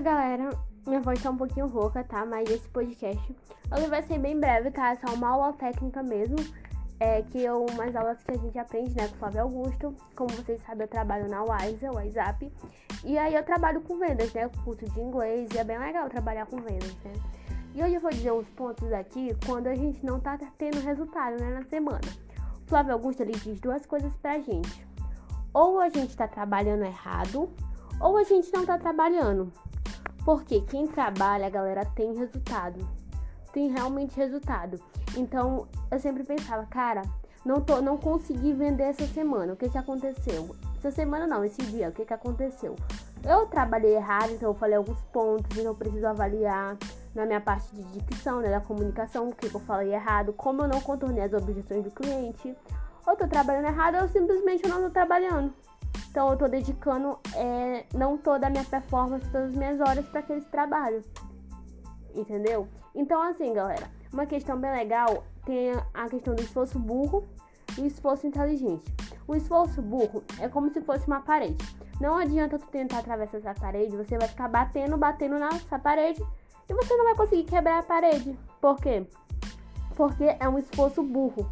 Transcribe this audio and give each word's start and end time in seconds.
galera, 0.00 0.50
minha 0.86 1.00
voz 1.00 1.22
tá 1.22 1.30
um 1.30 1.36
pouquinho 1.36 1.66
rouca, 1.66 2.04
tá? 2.04 2.24
Mas 2.24 2.48
esse 2.48 2.68
podcast 2.68 3.36
ele 3.76 3.86
vai 3.88 4.02
ser 4.02 4.18
bem 4.18 4.38
breve, 4.38 4.70
tá? 4.70 4.90
É 4.90 4.96
só 4.96 5.14
uma 5.14 5.28
aula 5.28 5.52
técnica 5.52 6.02
mesmo. 6.02 6.36
É 7.00 7.22
que 7.22 7.40
eu, 7.40 7.64
umas 7.66 7.94
aulas 7.94 8.22
que 8.22 8.32
a 8.32 8.36
gente 8.36 8.58
aprende, 8.58 8.96
né, 8.96 9.06
com 9.06 9.14
o 9.14 9.18
Flávio 9.18 9.42
Augusto. 9.42 9.94
Como 10.16 10.30
vocês 10.30 10.60
sabem, 10.62 10.82
eu 10.82 10.88
trabalho 10.88 11.28
na 11.28 11.42
WISE, 11.42 11.86
WhatsApp. 11.86 12.52
E 13.04 13.16
aí 13.16 13.34
eu 13.34 13.44
trabalho 13.44 13.80
com 13.82 13.98
vendas, 13.98 14.32
né? 14.32 14.50
Curso 14.64 14.84
de 14.84 15.00
inglês. 15.00 15.48
E 15.54 15.58
é 15.58 15.64
bem 15.64 15.78
legal 15.78 16.08
trabalhar 16.08 16.46
com 16.46 16.56
vendas, 16.56 16.96
né? 17.04 17.12
E 17.74 17.82
hoje 17.82 17.94
eu 17.94 18.00
vou 18.00 18.10
dizer 18.10 18.32
uns 18.32 18.48
pontos 18.50 18.92
aqui 18.92 19.36
quando 19.46 19.68
a 19.68 19.74
gente 19.74 20.04
não 20.04 20.18
tá 20.18 20.36
tendo 20.56 20.80
resultado, 20.80 21.40
né, 21.40 21.54
na 21.54 21.62
semana. 21.64 22.00
O 22.64 22.68
Flávio 22.68 22.94
Augusto 22.94 23.20
ele 23.20 23.32
diz 23.32 23.60
duas 23.60 23.86
coisas 23.86 24.12
pra 24.16 24.40
gente. 24.40 24.84
Ou 25.54 25.78
a 25.78 25.88
gente 25.88 26.16
tá 26.16 26.26
trabalhando 26.26 26.84
errado, 26.84 27.48
ou 28.00 28.16
a 28.16 28.24
gente 28.24 28.52
não 28.52 28.66
tá 28.66 28.78
trabalhando. 28.78 29.52
Porque 30.28 30.60
quem 30.60 30.86
trabalha, 30.86 31.48
galera, 31.48 31.86
tem 31.86 32.14
resultado. 32.14 32.86
Tem 33.50 33.70
realmente 33.70 34.14
resultado. 34.14 34.78
Então, 35.16 35.66
eu 35.90 35.98
sempre 35.98 36.22
pensava, 36.22 36.66
cara, 36.66 37.00
não, 37.46 37.62
tô, 37.62 37.80
não 37.80 37.96
consegui 37.96 38.52
vender 38.52 38.82
essa 38.82 39.06
semana. 39.06 39.54
O 39.54 39.56
que 39.56 39.70
que 39.70 39.78
aconteceu? 39.78 40.54
Essa 40.76 40.90
semana 40.90 41.26
não, 41.26 41.42
esse 41.46 41.62
dia, 41.62 41.88
o 41.88 41.92
que 41.92 42.04
que 42.04 42.12
aconteceu? 42.12 42.76
Eu 43.24 43.46
trabalhei 43.46 43.96
errado, 43.96 44.32
então 44.32 44.50
eu 44.50 44.54
falei 44.54 44.76
alguns 44.76 45.00
pontos, 45.04 45.56
então 45.56 45.72
eu 45.72 45.74
preciso 45.74 46.06
avaliar 46.06 46.76
na 47.14 47.24
minha 47.24 47.40
parte 47.40 47.74
de 47.74 47.82
dicção, 47.84 48.40
né, 48.40 48.50
da 48.50 48.60
comunicação, 48.60 49.30
o 49.30 49.34
que, 49.34 49.48
que 49.48 49.54
eu 49.54 49.60
falei 49.62 49.94
errado, 49.94 50.34
como 50.34 50.60
eu 50.60 50.68
não 50.68 50.82
contornei 50.82 51.24
as 51.24 51.32
objeções 51.32 51.82
do 51.82 51.90
cliente. 51.90 52.54
Ou 53.06 53.16
tô 53.16 53.26
trabalhando 53.26 53.68
errado, 53.68 54.02
ou 54.02 54.08
simplesmente 54.08 54.62
eu 54.62 54.68
não 54.68 54.82
tô 54.82 54.90
trabalhando. 54.90 55.54
Então 56.18 56.32
eu 56.32 56.36
tô 56.36 56.48
dedicando 56.48 57.16
é, 57.36 57.84
não 57.94 58.18
toda 58.18 58.48
a 58.48 58.50
minha 58.50 58.64
performance, 58.64 59.24
todas 59.30 59.50
as 59.50 59.54
minhas 59.54 59.80
horas 59.80 60.04
para 60.08 60.18
aquele 60.18 60.40
trabalho. 60.40 61.00
Entendeu? 62.12 62.66
Então 62.92 63.22
assim, 63.22 63.52
galera, 63.52 63.88
uma 64.12 64.26
questão 64.26 64.58
bem 64.58 64.72
legal 64.72 65.22
tem 65.46 65.70
a 65.94 66.08
questão 66.08 66.34
do 66.34 66.42
esforço 66.42 66.76
burro 66.76 67.24
e 67.78 67.82
o 67.82 67.86
esforço 67.86 68.26
inteligente. 68.26 68.92
O 69.28 69.36
esforço 69.36 69.80
burro 69.80 70.24
é 70.40 70.48
como 70.48 70.72
se 70.72 70.80
fosse 70.80 71.06
uma 71.06 71.20
parede. 71.20 71.64
Não 72.00 72.16
adianta 72.16 72.58
tu 72.58 72.66
tentar 72.66 72.98
atravessar 72.98 73.38
essa 73.38 73.54
parede, 73.54 73.96
você 73.96 74.18
vai 74.18 74.26
ficar 74.26 74.48
batendo, 74.48 74.96
batendo 74.96 75.38
nessa 75.38 75.78
parede 75.78 76.20
e 76.68 76.74
você 76.74 76.96
não 76.96 77.04
vai 77.04 77.14
conseguir 77.14 77.44
quebrar 77.44 77.78
a 77.78 77.82
parede. 77.84 78.36
Por 78.60 78.74
quê? 78.80 79.06
Porque 79.94 80.36
é 80.40 80.48
um 80.48 80.58
esforço 80.58 81.00
burro. 81.00 81.48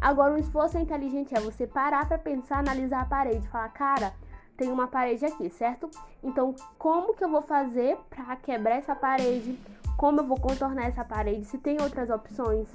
Agora, 0.00 0.32
um 0.32 0.38
esforço 0.38 0.78
inteligente 0.78 1.34
é 1.34 1.40
você 1.40 1.66
parar 1.66 2.08
para 2.08 2.18
pensar, 2.18 2.60
analisar 2.60 3.02
a 3.02 3.04
parede, 3.04 3.46
falar, 3.48 3.68
cara, 3.68 4.14
tem 4.56 4.72
uma 4.72 4.86
parede 4.86 5.26
aqui, 5.26 5.50
certo? 5.50 5.90
Então, 6.22 6.54
como 6.78 7.14
que 7.14 7.22
eu 7.22 7.30
vou 7.30 7.42
fazer 7.42 7.98
para 8.08 8.34
quebrar 8.36 8.76
essa 8.76 8.94
parede? 8.94 9.58
Como 9.98 10.20
eu 10.20 10.26
vou 10.26 10.40
contornar 10.40 10.86
essa 10.86 11.04
parede? 11.04 11.44
Se 11.44 11.58
tem 11.58 11.80
outras 11.82 12.08
opções? 12.08 12.66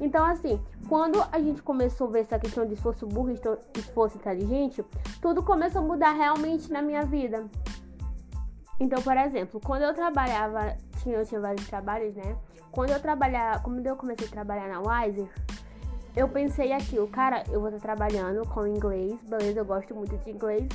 Então, 0.00 0.24
assim, 0.24 0.60
quando 0.88 1.24
a 1.30 1.38
gente 1.38 1.62
começou 1.62 2.08
a 2.08 2.10
ver 2.10 2.20
essa 2.20 2.38
questão 2.38 2.66
de 2.66 2.74
esforço 2.74 3.06
burro 3.06 3.30
e 3.30 3.78
esforço 3.78 4.16
inteligente, 4.16 4.84
tudo 5.22 5.44
começou 5.44 5.80
a 5.80 5.84
mudar 5.84 6.12
realmente 6.12 6.72
na 6.72 6.82
minha 6.82 7.04
vida. 7.04 7.46
Então, 8.80 9.00
por 9.00 9.16
exemplo, 9.16 9.60
quando 9.64 9.82
eu 9.82 9.94
trabalhava, 9.94 10.76
tinha, 11.00 11.16
eu 11.16 11.24
tinha 11.24 11.40
vários 11.40 11.66
trabalhos, 11.68 12.16
né? 12.16 12.36
Quando 12.72 12.90
eu 12.90 13.00
trabalhava, 13.00 13.60
quando 13.60 13.86
eu 13.86 13.94
comecei 13.94 14.26
a 14.26 14.30
trabalhar 14.30 14.68
na 14.68 14.80
Wiser, 14.80 15.30
eu 16.16 16.28
pensei 16.28 16.72
aquilo, 16.72 17.08
cara, 17.08 17.42
eu 17.50 17.60
vou 17.60 17.68
estar 17.68 17.80
trabalhando 17.80 18.46
com 18.48 18.66
inglês, 18.66 19.18
beleza, 19.28 19.60
eu 19.60 19.64
gosto 19.64 19.94
muito 19.94 20.16
de 20.16 20.30
inglês. 20.30 20.68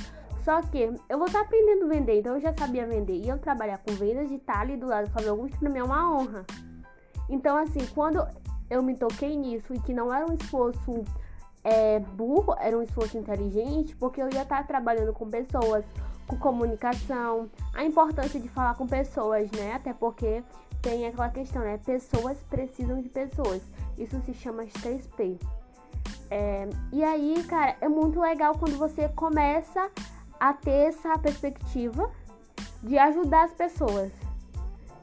Só 0.44 0.60
que 0.62 0.90
eu 1.08 1.18
vou 1.18 1.26
estar 1.26 1.42
aprendendo 1.42 1.84
a 1.84 1.88
vender, 1.88 2.20
então 2.20 2.34
eu 2.34 2.40
já 2.40 2.54
sabia 2.56 2.86
vender. 2.86 3.16
E 3.16 3.28
eu 3.28 3.38
trabalhar 3.38 3.78
com 3.78 3.92
vendas 3.92 4.28
de 4.28 4.36
estar 4.36 4.60
ali 4.60 4.76
do 4.76 4.86
lado 4.86 5.10
fazer 5.10 5.28
alguns 5.28 5.54
para 5.56 5.68
mim 5.68 5.78
é 5.78 5.84
uma 5.84 6.10
honra. 6.10 6.46
Então, 7.28 7.56
assim, 7.56 7.86
quando 7.94 8.26
eu 8.68 8.82
me 8.82 8.96
toquei 8.96 9.36
nisso 9.36 9.74
e 9.74 9.80
que 9.80 9.92
não 9.92 10.12
era 10.12 10.26
um 10.26 10.34
esforço 10.34 11.04
é, 11.62 12.00
burro, 12.00 12.54
era 12.58 12.76
um 12.76 12.82
esforço 12.82 13.18
inteligente, 13.18 13.94
porque 13.96 14.20
eu 14.20 14.30
ia 14.32 14.42
estar 14.42 14.66
trabalhando 14.66 15.12
com 15.12 15.28
pessoas, 15.28 15.84
com 16.26 16.36
comunicação, 16.36 17.50
a 17.74 17.84
importância 17.84 18.40
de 18.40 18.48
falar 18.48 18.74
com 18.74 18.86
pessoas, 18.86 19.50
né? 19.50 19.74
Até 19.74 19.92
porque 19.92 20.42
tem 20.80 21.06
aquela 21.06 21.28
questão, 21.28 21.62
né? 21.62 21.78
Pessoas 21.84 22.38
precisam 22.48 23.00
de 23.00 23.08
pessoas. 23.08 23.62
Isso 24.00 24.18
se 24.22 24.32
chama 24.32 24.64
3P. 24.64 25.38
É, 26.30 26.68
e 26.90 27.04
aí, 27.04 27.44
cara, 27.44 27.76
é 27.80 27.88
muito 27.88 28.18
legal 28.18 28.56
quando 28.56 28.78
você 28.78 29.08
começa 29.10 29.90
a 30.38 30.54
ter 30.54 30.88
essa 30.88 31.18
perspectiva 31.18 32.10
de 32.82 32.96
ajudar 32.98 33.44
as 33.44 33.52
pessoas. 33.52 34.10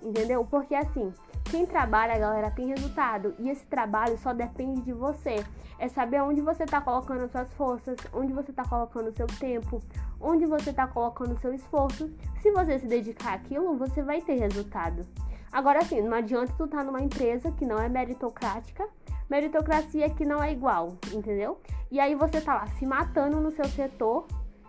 Entendeu? 0.02 0.44
Porque 0.46 0.74
assim, 0.74 1.13
quem 1.52 1.66
trabalha, 1.66 2.18
galera, 2.18 2.50
tem 2.50 2.68
resultado. 2.68 3.35
E 3.38 3.50
esse 3.50 3.66
trabalho 3.66 4.18
só 4.18 4.34
depende 4.34 4.81
de 4.81 4.94
você. 4.94 5.46
É 5.78 5.88
saber 5.88 6.22
onde 6.24 6.41
você 6.41 6.64
está 6.64 6.81
colocando 6.81 7.25
as 7.25 7.31
suas 7.31 7.53
forças, 7.53 7.97
onde 8.12 8.34
você 8.34 8.50
está 8.50 8.66
colocando 8.66 9.09
o 9.09 9.16
seu 9.16 9.28
tempo, 9.28 9.79
onde 10.19 10.47
você 10.47 10.72
está 10.72 10.88
colocando 10.88 11.34
o 11.34 11.40
seu 11.40 11.53
esforço. 11.53 12.09
Se 12.41 12.52
você 12.52 12.79
se 12.79 12.88
dedicar 12.88 13.35
àquilo, 13.35 13.78
você 13.78 14.02
vai 14.02 14.22
ter 14.22 14.40
resultado. 14.40 15.06
Agora 15.52 15.81
sim, 15.84 16.02
não 16.02 16.18
adianta 16.18 16.53
tu 16.58 16.66
estar 16.66 16.78
tá 16.78 16.84
numa 16.84 17.02
empresa 17.02 17.52
que 17.52 17.66
não 17.66 17.80
é 17.80 17.88
meritocrática, 17.88 18.88
meritocracia 19.30 20.09
que 20.09 20.25
não 20.25 20.44
é 20.44 20.52
igual, 20.52 20.97
entendeu? 21.13 21.59
E 21.90 22.00
aí 22.00 22.16
você 22.16 22.41
tá 22.41 22.56
lá 22.56 22.68
se 22.68 22.85
matando 22.85 23.40
no 23.40 23.52
seu 23.52 23.66
setor 23.66 24.28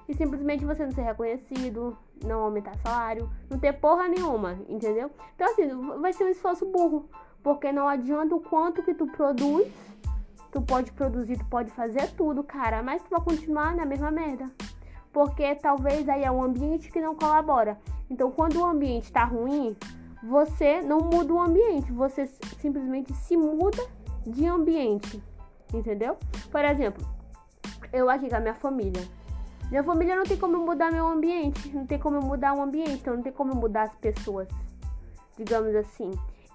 e 0.09 0.15
simplesmente 0.15 0.65
você 0.65 0.85
não 0.85 0.93
ser 0.93 1.03
reconhecido, 1.03 1.97
não 2.25 2.41
aumentar 2.41 2.77
salário, 2.79 3.29
não 3.51 3.59
ter 3.59 3.75
porra 3.75 4.09
nenhuma, 4.09 4.59
entendeu? 4.69 5.11
Então 5.35 5.51
assim, 5.51 5.69
vai 6.01 6.13
ser 6.13 6.25
um 6.25 6.29
esforço 6.29 6.65
burro, 6.67 7.09
porque 7.43 7.71
não 7.73 7.89
adianta 7.89 8.35
o 8.35 8.41
quanto 8.41 8.83
que 8.83 8.95
tu 8.95 9.07
produz, 9.07 9.69
tu 10.51 10.63
pode 10.63 10.93
produzir, 10.93 11.39
tu 11.39 11.45
pode 11.47 11.71
fazer 11.73 12.11
tudo, 12.13 12.43
cara, 12.43 12.83
mas 12.83 13.03
tu 13.03 13.11
vai 13.11 13.21
continuar 13.21 13.77
na 13.77 13.85
mesma 13.85 14.11
merda. 14.11 14.51
Porque 15.13 15.55
talvez 15.57 16.09
aí 16.09 16.25
é 16.25 16.31
um 16.31 16.43
ambiente 16.43 16.91
que 16.91 17.01
não 17.01 17.15
colabora. 17.15 17.79
Então, 18.11 18.31
quando 18.31 18.61
o 18.61 18.65
ambiente 18.65 19.13
tá 19.13 19.25
ruim, 19.25 19.77
você 20.23 20.81
não 20.83 20.99
muda 20.99 21.33
o 21.33 21.41
ambiente, 21.41 21.93
você 21.93 22.27
simplesmente 22.61 23.13
se 23.15 23.37
muda 23.37 23.83
de 24.27 24.47
ambiente, 24.47 25.23
entendeu? 25.73 26.17
Por 26.51 26.65
exemplo, 26.65 27.07
eu 27.93 28.11
aqui 28.11 28.29
com 28.29 28.37
a 28.37 28.41
minha 28.41 28.55
família. 28.55 29.03
Minha 29.71 29.85
família 29.85 30.17
não 30.17 30.25
tem 30.25 30.37
como 30.37 30.59
mudar 30.59 30.91
meu 30.91 31.07
ambiente, 31.07 31.69
não 31.75 31.87
tem 31.87 31.99
como 31.99 32.21
mudar 32.21 32.55
o 32.55 32.63
ambiente, 32.63 32.93
então 32.93 33.15
não 33.15 33.23
tem 33.23 33.33
como 33.33 33.55
mudar 33.55 33.83
as 33.83 33.95
pessoas, 33.97 34.49
digamos 35.37 35.75
assim. 35.75 36.11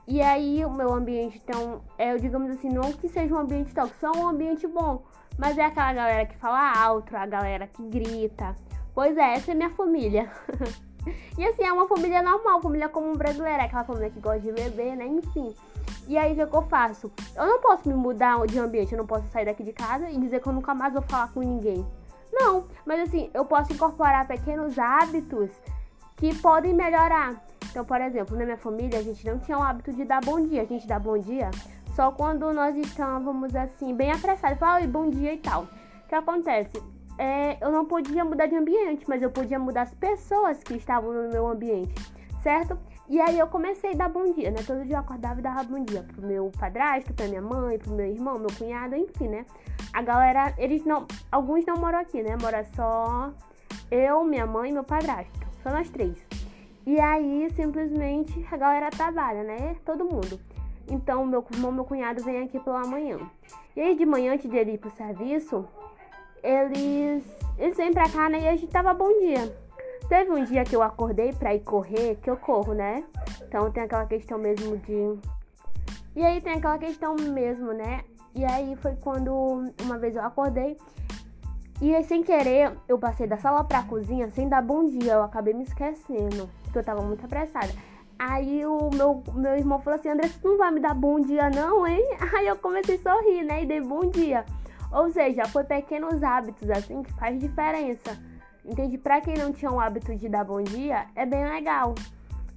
E 0.08 0.22
aí 0.22 0.66
o 0.66 0.72
meu 0.72 0.92
ambiente, 0.92 1.40
então, 1.44 1.82
é, 1.98 2.16
digamos 2.18 2.50
assim, 2.52 2.70
não 2.70 2.92
que 2.92 3.08
seja 3.08 3.34
um 3.34 3.40
ambiente 3.40 3.74
tóxico, 3.74 4.00
só 4.00 4.12
um 4.20 4.28
ambiente 4.28 4.68
bom, 4.68 5.04
mas 5.38 5.58
é 5.58 5.66
aquela 5.66 5.94
galera 5.94 6.26
que 6.26 6.36
fala 6.38 6.74
alto, 6.78 7.16
a 7.16 7.26
galera 7.26 7.68
que 7.68 7.82
grita. 7.84 8.56
Pois 8.94 9.16
é, 9.18 9.36
essa 9.36 9.52
é 9.52 9.56
minha 9.56 9.70
família. 9.70 10.30
E 11.38 11.46
assim, 11.46 11.64
é 11.64 11.74
uma 11.74 11.88
família 11.88 12.22
normal, 12.22 12.62
família 12.62 12.90
comum 12.90 13.14
brasileira, 13.14 13.64
aquela 13.64 13.84
família 13.84 14.10
que 14.10 14.20
gosta 14.20 14.40
de 14.40 14.52
beber, 14.52 14.96
né? 14.96 15.06
Enfim. 15.06 15.56
E 16.08 16.18
aí, 16.18 16.34
o 16.34 16.48
que 16.48 16.56
eu 16.56 16.62
faço? 16.64 17.12
Eu 17.36 17.46
não 17.46 17.62
posso 17.62 17.88
me 17.88 17.96
mudar 17.96 18.46
de 18.46 18.60
ambiente, 18.60 18.92
eu 18.92 18.98
não 18.98 19.08
posso 19.08 19.28
sair 19.28 19.46
daqui 19.46 19.64
de 19.64 19.74
casa 19.74 20.10
e 20.10 20.18
dizer 20.18 20.42
que 20.42 20.48
eu 20.48 20.54
nunca 20.54 20.74
mais 20.74 20.94
vou 20.94 21.02
falar 21.02 21.32
com 21.34 21.40
ninguém. 21.40 21.86
Não, 22.32 22.66
mas 22.86 23.02
assim, 23.02 23.30
eu 23.34 23.46
posso 23.46 23.72
incorporar 23.72 24.28
pequenos 24.28 24.78
hábitos 24.78 25.50
que 26.18 26.36
podem 26.36 26.74
melhorar. 26.74 27.42
Então, 27.70 27.86
por 27.86 28.00
exemplo, 28.02 28.38
na 28.38 28.46
minha 28.46 28.58
família, 28.58 29.00
a 29.00 29.04
gente 29.04 29.26
não 29.26 29.40
tinha 29.40 29.58
o 29.58 29.64
hábito 29.64 29.94
de 29.94 30.04
dar 30.04 30.22
bom 30.24 30.40
dia. 30.40 30.62
A 30.62 30.66
gente 30.66 30.88
dá 30.88 31.00
bom 31.00 31.18
dia 31.18 31.50
só 31.96 32.12
quando 32.12 32.52
nós 32.54 32.76
estávamos 32.76 33.56
assim, 33.56 33.96
bem 33.96 34.12
apressados. 34.12 34.60
Fala, 34.60 34.86
bom 34.88 35.10
dia 35.10 35.34
e 35.34 35.38
tal. 35.38 35.64
O 35.64 36.08
que 36.08 36.16
acontece? 36.16 36.93
É, 37.18 37.58
eu 37.64 37.72
não 37.72 37.86
podia 37.86 38.26
mudar 38.26 38.48
de 38.48 38.56
ambiente, 38.56 39.06
mas 39.08 39.22
eu 39.22 39.30
podia 39.30 39.60
mudar 39.60 39.84
as 39.84 39.94
pessoas 39.94 40.64
que 40.64 40.76
estavam 40.76 41.14
no 41.14 41.30
meu 41.30 41.48
ambiente, 41.48 41.94
certo? 42.42 42.78
E 43.10 43.20
aí 43.20 43.38
eu 43.38 43.48
comecei 43.48 43.92
a 43.92 43.96
dar 43.96 44.10
bom 44.10 44.32
dia, 44.32 44.50
né? 44.50 44.58
Todo 44.66 44.84
dia 44.86 44.96
eu 44.96 45.00
acordava 45.00 45.40
e 45.40 45.44
dava 45.44 45.64
bom 45.64 45.84
dia 45.84 46.04
pro 46.04 46.26
meu 46.26 46.52
padrasto, 46.58 47.14
pra 47.14 47.28
minha 47.28 47.42
mãe, 47.42 47.78
pro 47.78 47.94
meu 47.94 48.08
irmão, 48.08 48.40
meu 48.40 48.50
cunhado, 48.58 48.96
enfim, 48.96 49.28
né? 49.28 49.46
A 49.92 50.02
galera, 50.02 50.54
eles 50.58 50.84
não. 50.86 51.06
Alguns 51.32 51.66
não 51.66 51.76
moram 51.78 52.00
aqui, 52.00 52.24
né? 52.24 52.36
Mora 52.42 52.64
só 52.76 53.32
eu, 53.92 54.24
minha 54.24 54.48
mãe 54.48 54.72
e 54.72 54.74
meu 54.74 54.84
padrasto. 54.84 55.40
Só 55.62 55.70
nós 55.70 55.90
três. 55.90 56.18
E 56.86 57.00
aí, 57.00 57.50
simplesmente, 57.52 58.46
a 58.52 58.58
galera 58.58 58.90
trabalha, 58.90 59.44
né? 59.44 59.76
Todo 59.86 60.04
mundo. 60.06 60.40
Então, 60.90 61.26
meu 61.26 61.46
irmão, 61.54 61.72
meu 61.72 61.86
cunhado 61.86 62.24
vem 62.24 62.42
aqui 62.42 62.60
pela 62.60 62.86
manhã. 62.88 63.20
E 63.76 63.82
aí, 63.82 63.96
de 63.96 64.06
manhã, 64.06 64.34
antes 64.34 64.50
de 64.50 64.58
ele 64.58 64.74
ir 64.74 64.78
pro 64.78 64.90
serviço, 64.92 65.66
eles, 66.44 67.24
eles 67.58 67.78
vêm 67.78 67.94
pra 67.94 68.10
cá, 68.10 68.30
né? 68.30 68.42
E 68.42 68.48
a 68.48 68.56
gente 68.56 68.68
tava 68.68 68.94
bom 68.94 69.08
dia. 69.20 69.56
Teve 70.10 70.32
um 70.32 70.44
dia 70.44 70.64
que 70.66 70.76
eu 70.76 70.84
acordei 70.84 71.32
pra 71.32 71.56
ir 71.56 71.62
correr, 71.62 72.18
que 72.22 72.30
eu 72.30 72.36
corro, 72.36 72.74
né? 72.74 73.04
Então 73.42 73.72
tem 73.72 73.84
aquela 73.84 74.06
questão 74.06 74.38
mesmo 74.38 74.78
de. 74.78 75.18
E 76.16 76.24
aí 76.24 76.42
tem 76.42 76.54
aquela 76.54 76.78
questão 76.78 77.16
mesmo, 77.16 77.72
né? 77.72 78.02
E 78.36 78.44
aí 78.44 78.76
foi 78.76 78.96
quando 78.96 79.34
uma 79.82 79.98
vez 79.98 80.16
eu 80.16 80.24
acordei 80.24 80.76
E 81.82 81.96
aí, 81.96 82.04
sem 82.04 82.24
querer, 82.24 82.72
eu 82.88 82.98
passei 82.98 83.28
da 83.28 83.38
sala 83.38 83.64
pra 83.64 83.84
cozinha 83.84 84.30
sem 84.32 84.50
dar 84.50 84.62
bom 84.62 84.86
dia. 84.86 85.14
Eu 85.14 85.24
acabei 85.24 85.54
me 85.54 85.64
esquecendo, 85.64 86.50
porque 86.64 86.80
eu 86.80 86.84
tava 86.84 87.02
muito 87.02 87.26
apressada. 87.26 87.74
Aí 88.20 88.66
o 88.66 88.90
meu, 88.94 89.24
meu 89.34 89.56
irmão 89.56 89.80
falou 89.80 90.00
assim, 90.00 90.10
André, 90.10 90.28
você 90.28 90.48
não 90.48 90.58
vai 90.58 90.72
me 90.72 90.80
dar 90.80 90.94
bom 90.94 91.20
dia 91.20 91.50
não, 91.50 91.86
hein? 91.88 92.04
Aí 92.38 92.48
eu 92.48 92.56
comecei 92.56 92.96
a 92.96 93.00
sorrir, 93.00 93.44
né? 93.44 93.64
E 93.64 93.66
dei 93.66 93.82
bom 93.82 94.02
dia. 94.10 94.46
Ou 94.94 95.12
seja, 95.12 95.46
foi 95.48 95.64
pequenos 95.64 96.22
hábitos 96.22 96.70
assim 96.70 97.02
que 97.02 97.12
faz 97.14 97.40
diferença. 97.40 98.18
Entende? 98.64 98.98
Pra 98.98 99.20
quem 99.20 99.34
não 99.34 99.52
tinha 99.52 99.72
o 99.72 99.80
hábito 99.80 100.16
de 100.16 100.30
dar 100.30 100.46
bom 100.46 100.62
dia, 100.62 101.08
é 101.16 101.26
bem 101.26 101.44
legal. 101.44 101.96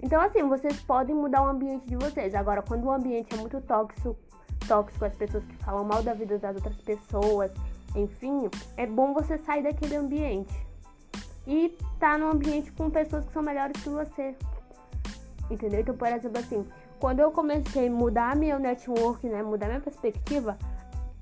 Então, 0.02 0.20
assim, 0.20 0.42
vocês 0.42 0.80
podem 0.82 1.16
mudar 1.16 1.42
o 1.42 1.48
ambiente 1.48 1.86
de 1.86 1.96
vocês. 1.96 2.34
Agora, 2.34 2.62
quando 2.62 2.84
o 2.84 2.92
ambiente 2.92 3.34
é 3.34 3.38
muito 3.38 3.60
tóxico, 3.62 4.16
tóxico, 4.68 5.04
as 5.04 5.16
pessoas 5.16 5.44
que 5.46 5.56
falam 5.56 5.84
mal 5.84 6.02
da 6.02 6.12
vida 6.12 6.38
das 6.38 6.54
outras 6.54 6.76
pessoas, 6.82 7.50
enfim, 7.94 8.48
é 8.76 8.86
bom 8.86 9.14
você 9.14 9.38
sair 9.38 9.62
daquele 9.62 9.96
ambiente. 9.96 10.54
E 11.46 11.76
tá 11.98 12.18
num 12.18 12.30
ambiente 12.30 12.70
com 12.72 12.90
pessoas 12.90 13.24
que 13.24 13.32
são 13.32 13.42
melhores 13.42 13.82
que 13.82 13.88
você. 13.88 14.36
Entendeu? 15.50 15.80
Então, 15.80 15.96
por 15.96 16.08
exemplo, 16.08 16.38
assim, 16.38 16.66
quando 17.00 17.20
eu 17.20 17.32
comecei 17.32 17.88
a 17.88 17.90
mudar 17.90 18.36
meu 18.36 18.58
network, 18.58 19.26
né, 19.26 19.42
mudar 19.42 19.68
minha 19.68 19.80
perspectiva, 19.80 20.58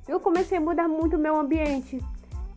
eu 0.07 0.21
comecei 0.21 0.59
a 0.59 0.61
mudar 0.61 0.89
muito 0.89 1.17
o 1.17 1.19
meu 1.19 1.39
ambiente. 1.39 2.03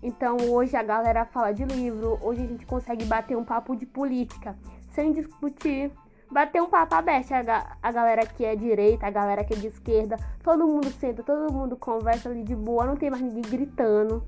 Então, 0.02 0.38
hoje 0.50 0.76
a 0.76 0.84
galera 0.84 1.26
fala 1.26 1.52
de 1.52 1.64
livro, 1.64 2.20
hoje 2.22 2.44
a 2.44 2.48
gente 2.48 2.66
consegue 2.66 3.06
bater 3.06 3.36
um 3.36 3.44
papo 3.44 3.76
de 3.76 3.86
política 3.86 4.56
sem 4.92 5.12
discutir, 5.12 5.92
bater 6.32 6.62
um 6.62 6.70
papo 6.70 6.96
aberto. 6.96 7.32
A, 7.34 7.78
a 7.82 7.92
galera 7.92 8.26
que 8.26 8.46
é 8.46 8.56
direita, 8.56 9.08
a 9.08 9.10
galera 9.10 9.44
que 9.44 9.54
é 9.54 9.58
de 9.58 9.68
esquerda, 9.68 10.18
todo 10.44 10.68
mundo 10.68 10.90
senta, 10.92 11.24
todo 11.24 11.52
mundo 11.52 11.76
conversa 11.76 12.30
ali 12.30 12.44
de 12.44 12.56
boa, 12.56 12.86
não 12.86 12.96
tem 12.96 13.10
mais 13.10 13.24
ninguém 13.24 13.42
gritando, 13.42 14.24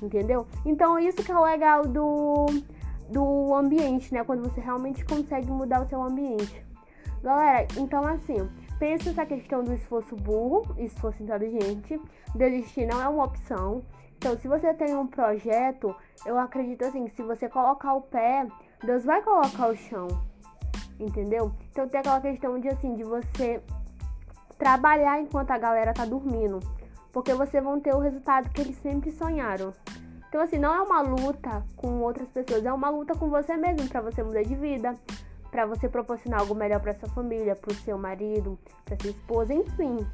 entendeu? 0.00 0.46
Então, 0.64 0.98
isso 0.98 1.22
que 1.22 1.32
é 1.32 1.36
o 1.36 1.44
legal 1.44 1.86
do, 1.86 2.46
do 3.08 3.54
ambiente, 3.54 4.12
né? 4.14 4.22
Quando 4.22 4.42
você 4.42 4.60
realmente 4.60 5.04
consegue 5.04 5.50
mudar 5.50 5.82
o 5.82 5.88
seu 5.88 6.02
ambiente. 6.02 6.64
Galera, 7.22 7.66
então 7.76 8.06
assim, 8.06 8.48
pensa 8.80 9.10
essa 9.10 9.26
questão 9.26 9.62
do 9.62 9.74
esforço 9.74 10.16
burro, 10.16 10.74
esforço 10.78 11.22
inteligente. 11.22 12.00
Desistir 12.34 12.86
não 12.86 13.00
é 13.00 13.06
uma 13.06 13.24
opção. 13.24 13.82
Então, 14.16 14.36
se 14.38 14.48
você 14.48 14.72
tem 14.74 14.96
um 14.96 15.06
projeto, 15.06 15.94
eu 16.24 16.38
acredito 16.38 16.84
assim, 16.84 17.06
se 17.10 17.22
você 17.22 17.48
colocar 17.48 17.92
o 17.92 18.00
pé, 18.00 18.46
Deus 18.82 19.04
vai 19.04 19.22
colocar 19.22 19.68
o 19.68 19.76
chão. 19.76 20.08
Entendeu? 20.98 21.52
Então 21.70 21.88
tem 21.88 22.00
aquela 22.00 22.20
questão 22.20 22.58
de 22.58 22.68
assim, 22.68 22.94
de 22.96 23.04
você 23.04 23.62
trabalhar 24.58 25.20
enquanto 25.20 25.50
a 25.50 25.58
galera 25.58 25.94
tá 25.94 26.04
dormindo. 26.04 26.58
Porque 27.12 27.34
você 27.34 27.60
vão 27.60 27.80
ter 27.80 27.94
o 27.94 27.98
resultado 27.98 28.50
que 28.50 28.60
eles 28.60 28.76
sempre 28.76 29.10
sonharam. 29.10 29.72
Então, 30.28 30.40
assim, 30.40 30.58
não 30.58 30.74
é 30.74 30.80
uma 30.80 31.00
luta 31.00 31.64
com 31.76 32.00
outras 32.02 32.28
pessoas, 32.28 32.64
é 32.64 32.72
uma 32.72 32.88
luta 32.88 33.14
com 33.14 33.28
você 33.28 33.56
mesmo, 33.56 33.88
para 33.88 34.00
você 34.00 34.22
mudar 34.22 34.42
de 34.42 34.54
vida, 34.54 34.94
para 35.50 35.66
você 35.66 35.88
proporcionar 35.88 36.40
algo 36.40 36.54
melhor 36.54 36.80
para 36.80 36.94
sua 36.94 37.08
família, 37.08 37.56
para 37.56 37.72
o 37.72 37.74
seu 37.74 37.98
marido, 37.98 38.58
para 38.84 38.96
sua 39.00 39.10
esposa, 39.10 39.52
enfim. 39.52 40.06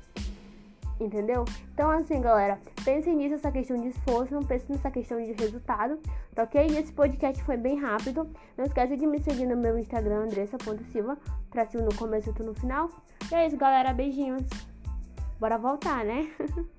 Entendeu? 0.99 1.45
Então, 1.75 1.91
assim, 1.91 2.21
galera, 2.23 2.59
pense 2.83 3.15
nisso, 3.15 3.35
essa 3.35 3.53
questão 3.53 3.79
de 3.79 3.89
esforço, 3.89 4.33
não 4.33 4.43
pense 4.43 4.65
nessa 4.71 4.91
questão 4.91 5.23
de 5.23 5.33
resultado, 5.33 5.99
tá 6.35 6.45
ok? 6.45 6.67
E 6.71 6.79
esse 6.79 6.91
podcast 6.91 7.43
foi 7.45 7.59
bem 7.59 7.79
rápido. 7.79 8.31
Não 8.57 8.65
esquece 8.65 8.97
de 8.97 9.07
me 9.07 9.23
seguir 9.23 9.47
no 9.47 9.57
meu 9.57 9.79
Instagram, 9.79 10.25
andressa.silva, 10.25 11.19
pra 11.51 11.67
se 11.67 11.77
no 11.77 11.95
começo 11.95 12.33
e 12.39 12.43
no 12.43 12.55
final. 12.55 12.89
E 13.31 13.35
é 13.35 13.47
isso, 13.47 13.59
galera. 13.59 13.93
Beijinhos. 13.93 14.43
Bora 15.39 15.59
voltar, 15.59 16.03
né? 16.03 16.31